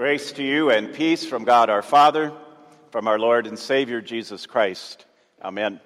[0.00, 2.32] Grace to you and peace from God our Father,
[2.90, 5.04] from our Lord and Savior Jesus Christ.
[5.42, 5.78] Amen.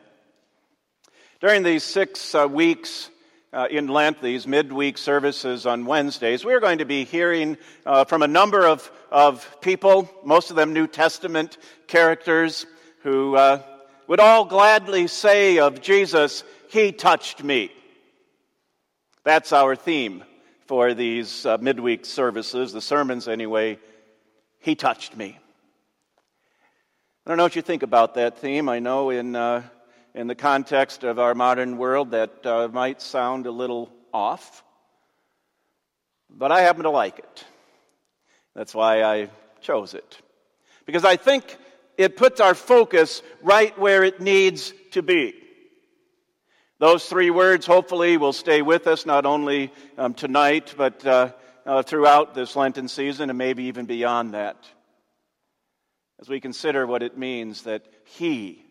[1.40, 3.10] During these six uh, weeks
[3.52, 8.22] uh, in Lent, these midweek services on Wednesdays, we're going to be hearing uh, from
[8.22, 11.58] a number of, of people, most of them New Testament
[11.88, 12.66] characters,
[13.02, 13.62] who uh,
[14.06, 17.72] would all gladly say of Jesus, He touched me.
[19.24, 20.22] That's our theme
[20.68, 23.76] for these uh, midweek services, the sermons anyway,
[24.64, 25.38] he touched me.
[27.26, 28.70] I don't know what you think about that theme.
[28.70, 29.62] I know in, uh,
[30.14, 34.64] in the context of our modern world that uh, might sound a little off,
[36.30, 37.44] but I happen to like it.
[38.54, 39.28] That's why I
[39.60, 40.18] chose it.
[40.86, 41.58] Because I think
[41.98, 45.34] it puts our focus right where it needs to be.
[46.78, 51.32] Those three words hopefully will stay with us not only um, tonight, but uh,
[51.66, 54.56] uh, throughout this Lenten season and maybe even beyond that.
[56.20, 58.64] As we consider what it means that He,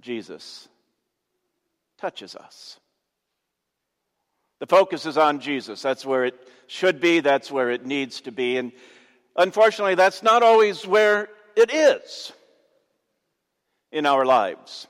[0.00, 0.68] Jesus,
[1.98, 2.78] touches us.
[4.60, 5.82] The focus is on Jesus.
[5.82, 6.34] That's where it
[6.66, 8.56] should be, that's where it needs to be.
[8.56, 8.72] And
[9.36, 12.32] unfortunately, that's not always where it is
[13.92, 14.86] in our lives.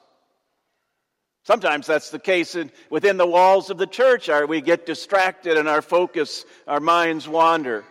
[1.44, 4.30] Sometimes that's the case in, within the walls of the church.
[4.30, 7.84] Our, we get distracted and our focus, our minds wander.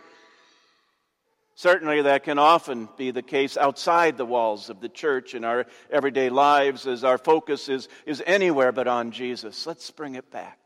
[1.54, 5.66] Certainly, that can often be the case outside the walls of the church in our
[5.88, 9.64] everyday lives as our focus is, is anywhere but on Jesus.
[9.64, 10.58] Let's bring it back,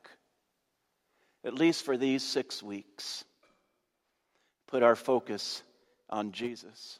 [1.44, 3.22] at least for these six weeks.
[4.66, 5.62] Put our focus
[6.08, 6.98] on Jesus.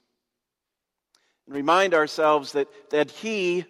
[1.47, 3.65] And remind ourselves that, that He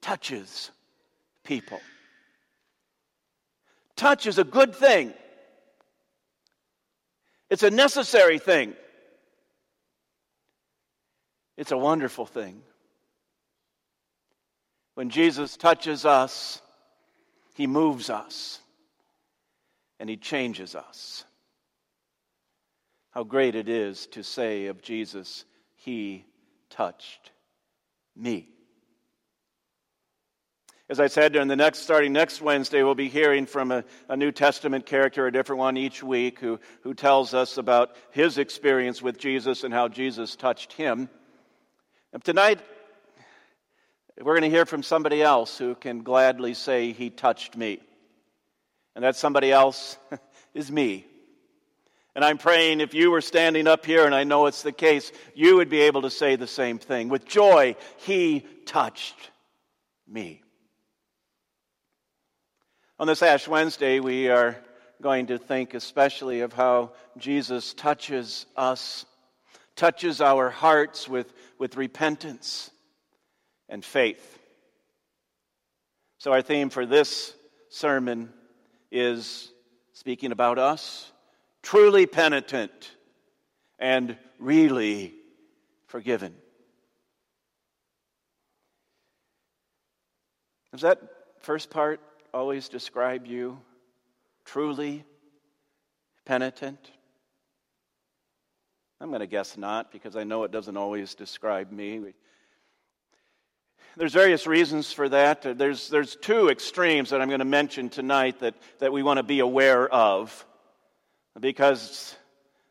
[0.00, 0.72] touches
[1.48, 1.80] people.
[3.96, 5.14] Touch is a good thing,
[7.48, 8.74] it's a necessary thing,
[11.56, 12.60] it's a wonderful thing.
[14.94, 16.60] When Jesus touches us,
[17.54, 18.60] he moves us
[19.98, 21.24] and he changes us.
[23.12, 25.44] How great it is to say of Jesus,
[25.76, 26.24] He
[26.68, 27.30] touched
[28.14, 28.57] me.
[30.90, 34.16] As I said, during the next, starting next Wednesday, we'll be hearing from a, a,
[34.16, 39.02] New Testament character, a different one each week, who, who tells us about his experience
[39.02, 41.10] with Jesus and how Jesus touched him.
[42.14, 42.60] And tonight,
[44.16, 47.80] we're going to hear from somebody else who can gladly say, He touched me.
[48.94, 49.98] And that somebody else
[50.54, 51.04] is me.
[52.14, 55.12] And I'm praying if you were standing up here, and I know it's the case,
[55.34, 57.10] you would be able to say the same thing.
[57.10, 59.30] With joy, He touched
[60.08, 60.40] me.
[63.00, 64.56] On this Ash Wednesday, we are
[65.00, 69.06] going to think especially of how Jesus touches us,
[69.76, 72.72] touches our hearts with, with repentance
[73.68, 74.40] and faith.
[76.18, 77.34] So, our theme for this
[77.68, 78.32] sermon
[78.90, 79.52] is
[79.92, 81.12] speaking about us,
[81.62, 82.90] truly penitent
[83.78, 85.14] and really
[85.86, 86.34] forgiven.
[90.72, 91.00] Is that
[91.42, 92.00] first part
[92.32, 93.58] always describe you
[94.44, 95.04] truly
[96.24, 96.78] penitent?
[99.00, 102.14] I'm going to guess not because I know it doesn't always describe me.
[103.96, 105.42] There's various reasons for that.
[105.58, 109.22] There's, there's two extremes that I'm going to mention tonight that, that we want to
[109.22, 110.46] be aware of
[111.38, 112.16] because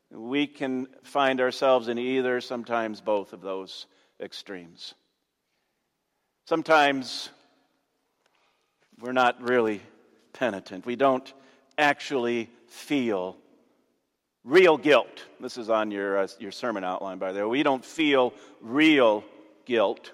[0.09, 3.87] we can find ourselves in either, sometimes both of those
[4.21, 4.93] extremes.
[6.45, 7.29] Sometimes
[8.99, 9.81] we're not really
[10.33, 10.85] penitent.
[10.85, 11.31] We don't
[11.77, 13.37] actually feel
[14.43, 15.25] real guilt.
[15.39, 17.45] This is on your, uh, your sermon outline, by the way.
[17.45, 19.23] We don't feel real
[19.65, 20.11] guilt.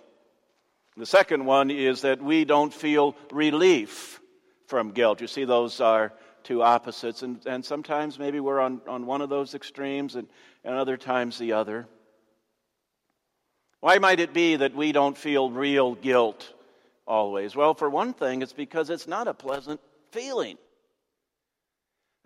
[0.97, 4.19] The second one is that we don't feel relief
[4.67, 5.21] from guilt.
[5.21, 9.29] You see, those are two opposites, and, and sometimes maybe we're on, on one of
[9.29, 10.27] those extremes, and,
[10.63, 11.87] and other times the other.
[13.79, 16.53] Why might it be that we don't feel real guilt
[17.05, 17.55] always?
[17.55, 19.79] Well, for one thing, it's because it's not a pleasant
[20.11, 20.57] feeling.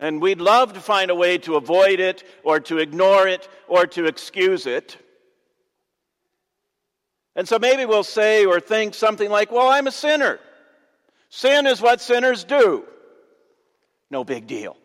[0.00, 3.86] And we'd love to find a way to avoid it or to ignore it or
[3.88, 4.96] to excuse it.
[7.34, 10.38] And so maybe we'll say or think something like, well, I'm a sinner.
[11.30, 12.84] Sin is what sinners do.
[14.10, 14.76] No big deal.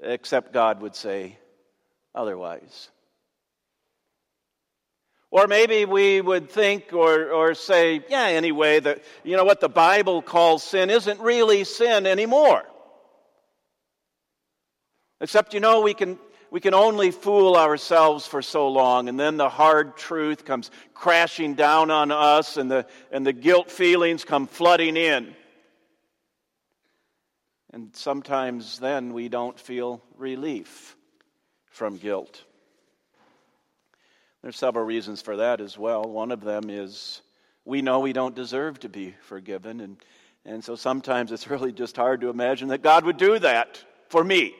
[0.00, 1.38] Except God would say
[2.14, 2.90] otherwise.
[5.30, 9.68] Or maybe we would think or, or say, yeah, anyway, that, you know, what the
[9.68, 12.64] Bible calls sin isn't really sin anymore.
[15.20, 16.18] Except, you know, we can,
[16.50, 21.54] we can only fool ourselves for so long, and then the hard truth comes crashing
[21.54, 25.34] down on us, and the, and the guilt feelings come flooding in.
[27.70, 30.96] And sometimes then we don't feel relief
[31.66, 32.44] from guilt.
[34.42, 36.04] There's several reasons for that as well.
[36.04, 37.22] One of them is
[37.64, 39.96] we know we don't deserve to be forgiven, and,
[40.44, 44.22] and so sometimes it's really just hard to imagine that God would do that for
[44.22, 44.54] me.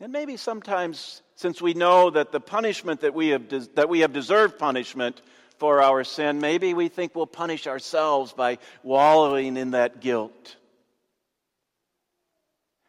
[0.00, 4.12] And maybe sometimes, since we know that the punishment that we have, that we have
[4.12, 5.22] deserved punishment
[5.58, 10.56] for our sin, maybe we think we'll punish ourselves by wallowing in that guilt.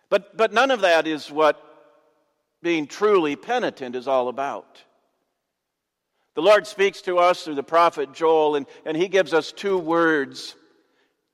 [0.09, 1.75] But, but none of that is what
[2.65, 4.83] being truly penitent is all about.
[6.33, 9.77] The Lord speaks to us through the prophet Joel, and, and he gives us two
[9.77, 10.56] words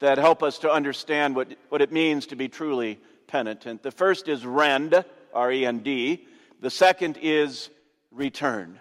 [0.01, 3.81] that help us to understand what, what it means to be truly penitent.
[3.81, 6.27] The first is rend, R E N D.
[6.59, 7.69] The second is
[8.11, 8.77] return.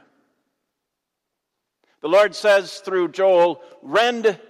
[2.00, 4.40] The Lord says through Joel, rend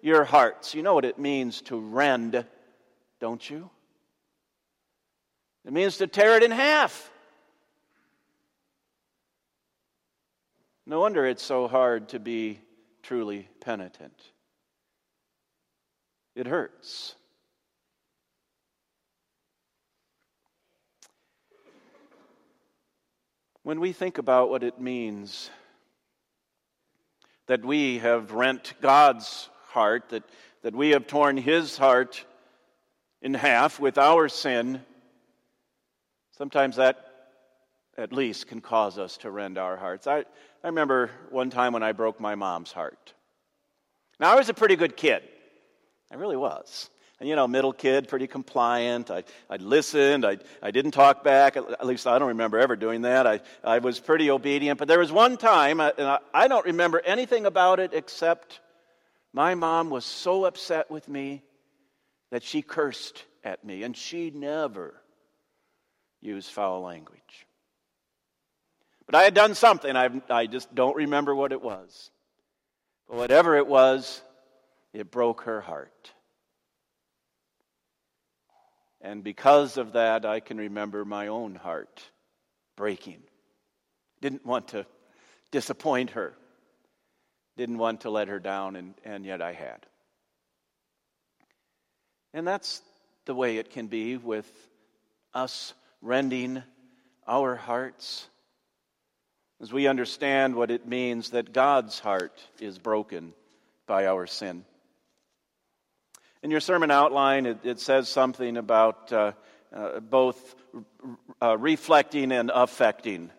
[0.00, 0.76] your hearts.
[0.76, 2.46] You know what it means to rend,
[3.18, 3.68] don't you?
[5.66, 7.10] It means to tear it in half.
[10.88, 12.60] No wonder it's so hard to be
[13.02, 14.22] truly penitent.
[16.34, 17.14] It hurts.
[23.64, 25.50] When we think about what it means
[27.48, 30.22] that we have rent God's heart, that,
[30.62, 32.24] that we have torn his heart
[33.20, 34.80] in half with our sin,
[36.38, 37.07] sometimes that
[37.98, 40.06] at least can cause us to rend our hearts.
[40.06, 40.18] I,
[40.62, 43.12] I remember one time when I broke my mom's heart.
[44.20, 45.22] Now, I was a pretty good kid.
[46.10, 46.88] I really was.
[47.20, 49.10] And, you know, middle kid, pretty compliant.
[49.10, 50.24] I, I listened.
[50.24, 51.56] I, I didn't talk back.
[51.56, 53.26] At least I don't remember ever doing that.
[53.26, 54.78] I, I was pretty obedient.
[54.78, 58.60] But there was one time, uh, and I, I don't remember anything about it except
[59.32, 61.42] my mom was so upset with me
[62.30, 63.82] that she cursed at me.
[63.82, 64.94] And she never
[66.20, 67.47] used foul language.
[69.08, 69.96] But I had done something.
[69.96, 72.10] I, I just don't remember what it was.
[73.08, 74.20] But whatever it was,
[74.92, 76.12] it broke her heart.
[79.00, 82.02] And because of that, I can remember my own heart
[82.76, 83.22] breaking.
[84.20, 84.84] Didn't want to
[85.50, 86.34] disappoint her,
[87.56, 89.86] didn't want to let her down, and, and yet I had.
[92.34, 92.82] And that's
[93.24, 94.50] the way it can be with
[95.32, 95.72] us
[96.02, 96.62] rending
[97.26, 98.28] our hearts
[99.60, 103.34] as we understand what it means that God's heart is broken
[103.86, 104.64] by our sin.
[106.42, 109.32] In your sermon outline, it, it says something about uh,
[109.74, 110.54] uh, both
[111.42, 113.30] uh, reflecting and affecting.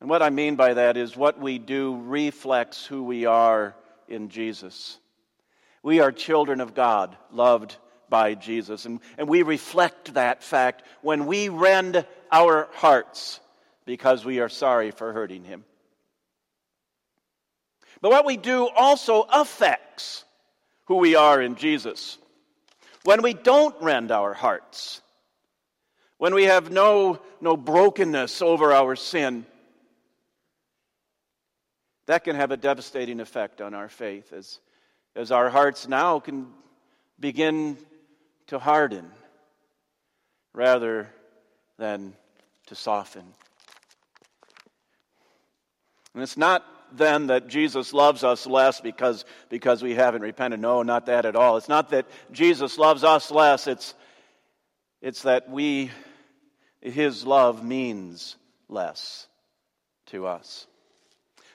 [0.00, 3.74] And what I mean by that is what we do reflects who we are
[4.08, 4.98] in Jesus.
[5.82, 7.76] We are children of God, loved
[8.10, 8.84] by Jesus.
[8.84, 13.40] And, and we reflect that fact when we rend our hearts
[13.90, 15.64] because we are sorry for hurting him.
[18.00, 20.24] But what we do also affects
[20.84, 22.16] who we are in Jesus.
[23.02, 25.02] When we don't rend our hearts,
[26.18, 29.44] when we have no, no brokenness over our sin,
[32.06, 34.60] that can have a devastating effect on our faith as,
[35.16, 36.46] as our hearts now can
[37.18, 37.76] begin
[38.46, 39.10] to harden
[40.54, 41.08] rather
[41.76, 42.14] than
[42.66, 43.24] to soften.
[46.14, 50.60] And it's not then that Jesus loves us less because, because we haven't repented.
[50.60, 51.56] No, not that at all.
[51.56, 53.94] It's not that Jesus loves us less, it's,
[55.00, 55.90] it's that we,
[56.80, 58.36] his love means
[58.68, 59.28] less
[60.06, 60.66] to us.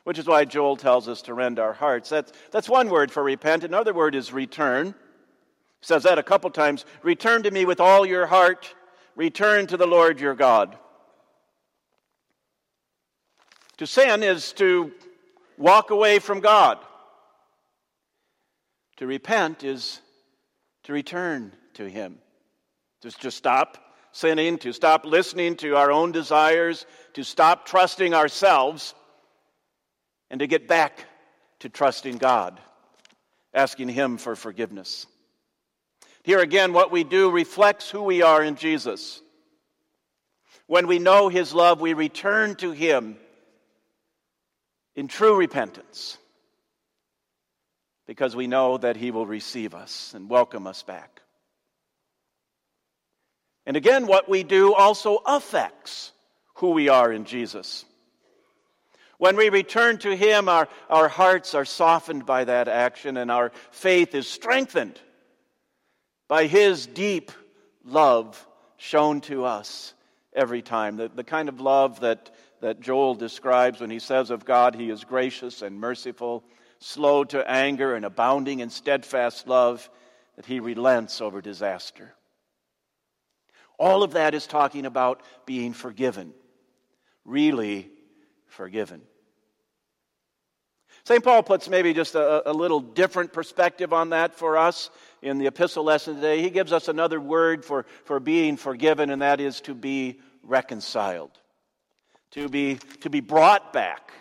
[0.03, 2.09] Which is why Joel tells us to rend our hearts.
[2.09, 3.63] That's, that's one word for repent.
[3.63, 4.87] Another word is return.
[4.87, 6.85] He says that a couple times.
[7.01, 8.73] Return to me with all your heart.
[9.15, 10.77] Return to the Lord your God.
[13.77, 14.91] To sin is to
[15.57, 16.77] walk away from God.
[18.97, 19.99] To repent is
[20.83, 22.19] to return to Him.
[23.01, 23.77] Just to stop
[24.13, 28.95] sinning, to stop listening to our own desires, to stop trusting ourselves,
[30.29, 31.05] and to get back
[31.59, 32.59] to trusting God,
[33.53, 35.05] asking Him for forgiveness.
[36.23, 39.21] Here again, what we do reflects who we are in Jesus.
[40.67, 43.17] When we know His love, we return to Him
[44.95, 46.17] in true repentance
[48.07, 51.21] because we know that He will receive us and welcome us back.
[53.65, 56.11] And again, what we do also affects
[56.55, 57.83] who we are in Jesus.
[59.17, 63.51] When we return to Him, our, our hearts are softened by that action and our
[63.71, 64.99] faith is strengthened
[66.27, 67.31] by His deep
[67.83, 68.45] love
[68.77, 69.93] shown to us
[70.33, 70.97] every time.
[70.97, 72.29] The, the kind of love that,
[72.65, 76.43] that Joel describes when he says of God, He is gracious and merciful,
[76.79, 79.87] slow to anger, and abounding in steadfast love,
[80.35, 82.15] that He relents over disaster.
[83.77, 86.33] All of that is talking about being forgiven,
[87.23, 87.91] really
[88.47, 89.03] forgiven.
[91.03, 91.23] St.
[91.23, 94.89] Paul puts maybe just a, a, little different perspective on that for us
[95.21, 96.41] in the epistle lesson today.
[96.41, 101.29] He gives us another word for, for being forgiven, and that is to be reconciled,
[102.31, 104.11] to be, to be brought back,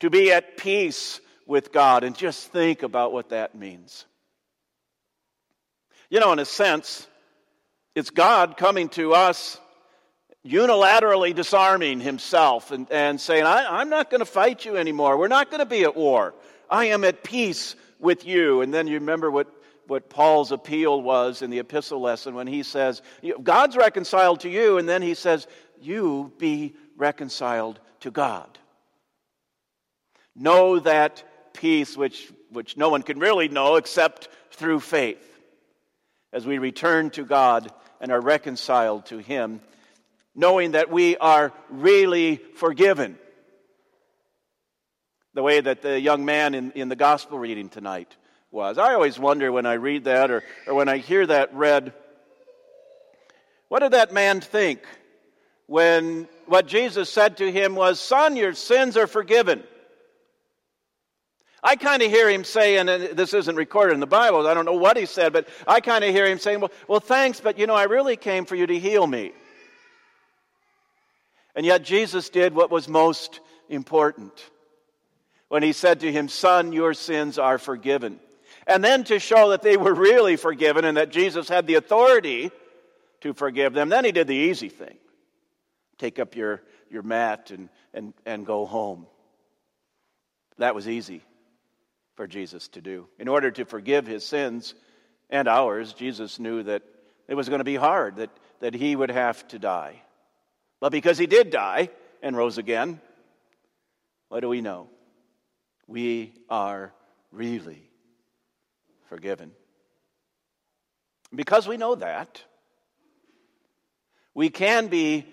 [0.00, 2.04] to be at peace with God.
[2.04, 4.04] And just think about what that means.
[6.10, 7.06] You know, in a sense,
[7.94, 9.58] it's God coming to us
[10.46, 15.18] unilaterally disarming himself and, and saying, I, am not going to fight you anymore.
[15.18, 16.34] We're not going to be at war.
[16.70, 18.60] I am at peace with you.
[18.60, 19.48] And then you remember what,
[19.86, 23.02] what Paul's appeal was in the epistle lesson when he says,
[23.42, 24.78] God's reconciled to you.
[24.78, 25.46] And then he says,
[25.80, 28.58] You be reconciled to God.
[30.34, 35.22] Know that peace which, which no one can really know except through faith.
[36.32, 39.60] As we return to God and are reconciled to Him
[40.36, 43.18] knowing that we are really forgiven.
[45.34, 48.14] The way that the young man in, in the gospel reading tonight
[48.50, 48.78] was.
[48.78, 51.92] I always wonder when I read that or, or when I hear that read,
[53.68, 54.80] what did that man think
[55.66, 59.62] when what Jesus said to him was, Son, your sins are forgiven?
[61.62, 64.66] I kind of hear him saying, and this isn't recorded in the Bible, I don't
[64.66, 67.58] know what he said, but I kind of hear him saying, well, well, thanks, but
[67.58, 69.32] you know, I really came for you to heal me.
[71.56, 74.32] And yet Jesus did what was most important
[75.48, 78.20] when he said to him, Son, your sins are forgiven.
[78.68, 82.50] And then to show that they were really forgiven and that Jesus had the authority
[83.22, 84.96] to forgive them, then he did the easy thing
[85.98, 89.06] take up your, your mat and, and, and go home.
[90.58, 91.22] That was easy
[92.16, 93.08] for Jesus to do.
[93.18, 94.74] In order to forgive his sins
[95.30, 96.82] and ours, Jesus knew that
[97.28, 100.02] it was going to be hard, that, that he would have to die.
[100.80, 101.90] But because he did die
[102.22, 103.00] and rose again,
[104.28, 104.88] what do we know?
[105.86, 106.92] We are
[107.30, 107.88] really
[109.08, 109.52] forgiven.
[111.34, 112.42] Because we know that,
[114.34, 115.26] we can be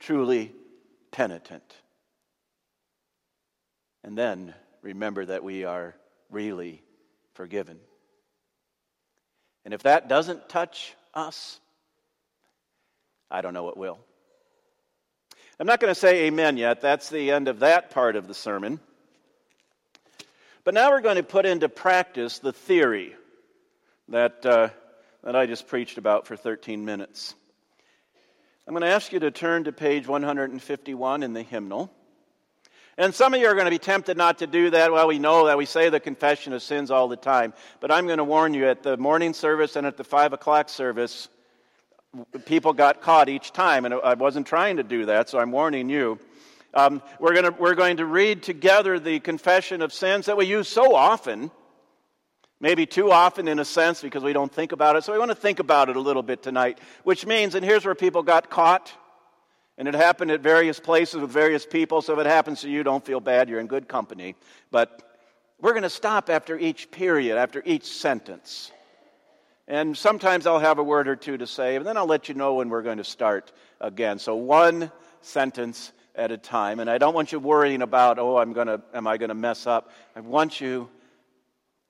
[0.00, 0.52] truly
[1.10, 1.74] penitent.
[4.04, 5.94] And then remember that we are
[6.30, 6.82] really
[7.34, 7.78] forgiven.
[9.64, 11.58] And if that doesn't touch us,
[13.30, 13.98] I don't know what will.
[15.58, 16.82] I'm not going to say amen yet.
[16.82, 18.78] That's the end of that part of the sermon.
[20.64, 23.14] But now we're going to put into practice the theory
[24.08, 24.68] that, uh,
[25.22, 27.34] that I just preached about for 13 minutes.
[28.66, 31.88] I'm going to ask you to turn to page 151 in the hymnal.
[32.98, 34.90] And some of you are going to be tempted not to do that.
[34.90, 37.54] Well, we know that we say the confession of sins all the time.
[37.78, 40.68] But I'm going to warn you at the morning service and at the 5 o'clock
[40.68, 41.28] service,
[42.44, 45.88] people got caught each time, and I wasn't trying to do that, so I'm warning
[45.88, 46.18] you.
[46.74, 50.66] Um, we're, gonna, we're going to read together the confession of sins that we use
[50.66, 51.52] so often,
[52.60, 55.04] maybe too often in a sense because we don't think about it.
[55.04, 57.84] So we want to think about it a little bit tonight, which means, and here's
[57.84, 58.92] where people got caught,
[59.78, 62.82] and it happened at various places with various people, so if it happens to you,
[62.82, 64.34] don't feel bad, you're in good company.
[64.70, 65.02] But
[65.60, 68.72] we're going to stop after each period, after each sentence.
[69.68, 72.34] And sometimes I'll have a word or two to say, and then I'll let you
[72.34, 74.18] know when we're going to start again.
[74.18, 76.80] So one sentence at a time.
[76.80, 79.34] And I don't want you worrying about, oh, I'm going to, am I going to
[79.34, 79.90] mess up?
[80.14, 80.88] I want you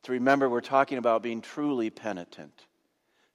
[0.06, 2.64] to remember we're talking about being truly penitent.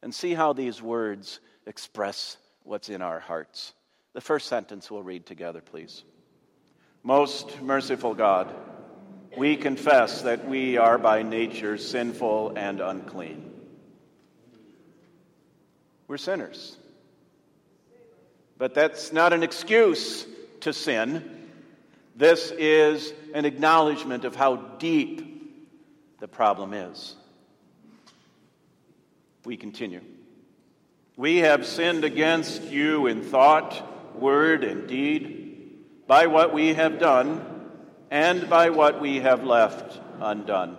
[0.02, 3.74] And see how these words express what's in our hearts.
[4.14, 6.06] The first sentence we'll read together, please.
[7.04, 8.56] Most merciful God,
[9.36, 13.52] we confess that we are by nature sinful and unclean.
[16.08, 16.78] We're sinners.
[18.58, 20.26] But that's not an excuse
[20.62, 21.50] to sin.
[22.16, 25.31] This is an acknowledgement of how deep
[26.22, 27.16] the problem is.
[29.44, 30.02] We continue.
[31.18, 37.72] We have sinned against you in thought, word, and deed, by what we have done
[38.12, 40.78] and by what we have left undone.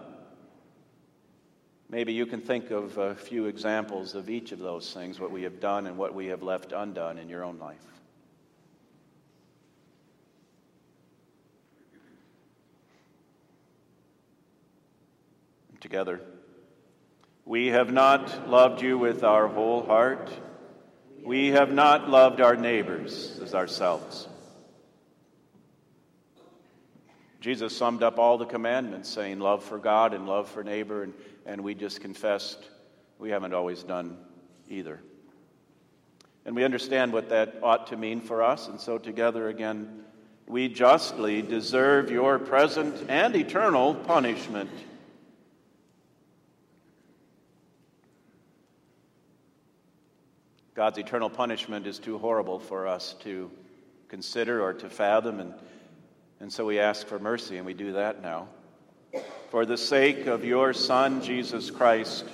[1.90, 5.42] Maybe you can think of a few examples of each of those things, what we
[5.42, 7.84] have done and what we have left undone in your own life.
[15.92, 16.22] Together.
[17.44, 20.30] We have not loved you with our whole heart.
[21.22, 24.26] We have not loved our neighbors as ourselves.
[27.42, 31.12] Jesus summed up all the commandments, saying love for God and love for neighbor, and,
[31.44, 32.70] and we just confessed
[33.18, 34.16] we haven't always done
[34.70, 34.99] either.
[36.46, 40.04] And we understand what that ought to mean for us, and so together again,
[40.46, 44.70] we justly deserve your present and eternal punishment.
[50.74, 53.50] God's eternal punishment is too horrible for us to
[54.08, 55.54] consider or to fathom, and
[56.42, 58.48] and so we ask for mercy, and we do that now.
[59.50, 62.24] For the sake of your Son, Jesus Christ,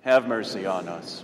[0.00, 1.22] have mercy on us.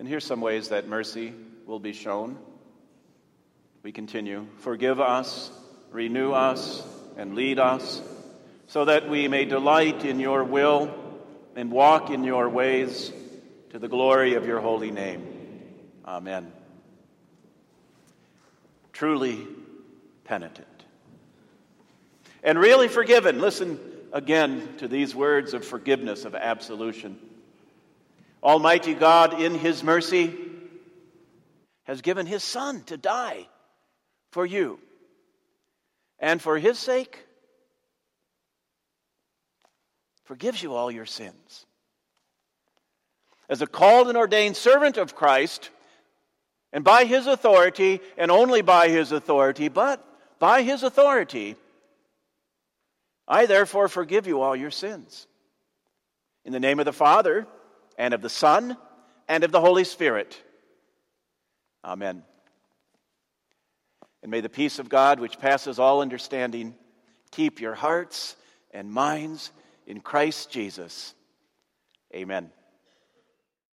[0.00, 1.32] And here's some ways that mercy
[1.64, 2.38] will be shown.
[3.84, 5.52] We continue Forgive us,
[5.92, 6.82] renew us,
[7.16, 8.02] and lead us,
[8.66, 10.92] so that we may delight in your will
[11.56, 13.10] and walk in your ways
[13.70, 15.26] to the glory of your holy name.
[16.04, 16.52] Amen
[18.96, 19.46] truly
[20.24, 20.66] penitent.
[22.42, 23.40] And really forgiven.
[23.42, 23.78] Listen
[24.10, 27.18] again to these words of forgiveness, of absolution.
[28.42, 30.34] Almighty God, in His mercy,
[31.84, 33.46] has given His Son to die
[34.30, 34.80] for you.
[36.18, 37.25] And for His sake,
[40.26, 41.66] forgives you all your sins.
[43.48, 45.70] As a called and ordained servant of Christ,
[46.72, 50.04] and by his authority, and only by his authority, but
[50.38, 51.56] by his authority,
[53.26, 55.26] I therefore forgive you all your sins.
[56.44, 57.46] In the name of the Father,
[57.96, 58.76] and of the Son,
[59.28, 60.40] and of the Holy Spirit.
[61.84, 62.22] Amen.
[64.22, 66.74] And may the peace of God, which passes all understanding,
[67.30, 68.34] keep your hearts
[68.72, 69.52] and minds
[69.86, 71.14] in Christ Jesus.
[72.14, 72.50] Amen.